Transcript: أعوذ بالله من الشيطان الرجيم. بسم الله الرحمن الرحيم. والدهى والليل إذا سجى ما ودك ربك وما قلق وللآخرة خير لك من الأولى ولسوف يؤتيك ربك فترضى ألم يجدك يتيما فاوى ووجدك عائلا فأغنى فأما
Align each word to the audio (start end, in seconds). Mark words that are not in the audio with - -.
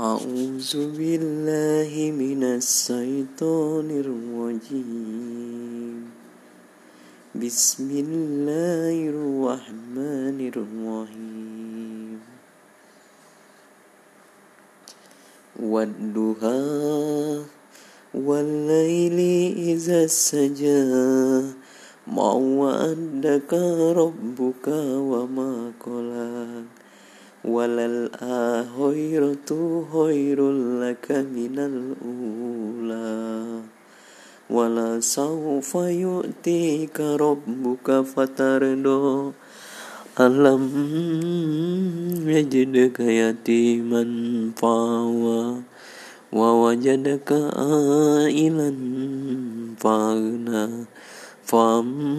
أعوذ 0.00 0.96
بالله 0.96 1.92
من 2.16 2.44
الشيطان 2.44 3.88
الرجيم. 3.90 6.08
بسم 7.36 7.88
الله 7.90 8.96
الرحمن 9.12 10.38
الرحيم. 10.48 12.20
والدهى 15.60 17.42
والليل 18.14 19.18
إذا 19.76 20.06
سجى 20.06 20.84
ما 22.08 22.32
ودك 22.32 23.52
ربك 23.92 24.66
وما 25.12 25.72
قلق 25.84 26.81
وللآخرة 27.44 29.50
خير 29.92 30.52
لك 30.82 31.10
من 31.10 31.58
الأولى 31.58 33.60
ولسوف 34.50 35.74
يؤتيك 35.74 37.00
ربك 37.00 38.00
فترضى 38.00 39.32
ألم 40.20 40.70
يجدك 42.26 43.00
يتيما 43.00 44.04
فاوى 44.56 45.62
ووجدك 46.32 47.32
عائلا 47.56 48.74
فأغنى 49.78 50.68
فأما 51.44 52.12